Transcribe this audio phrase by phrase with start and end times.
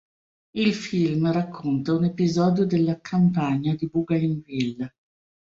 [0.55, 4.91] Il film racconta un episodio della Campagna di Bougainville.